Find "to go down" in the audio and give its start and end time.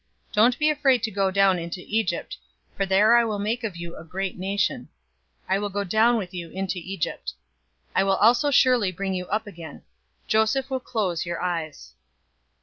1.03-1.59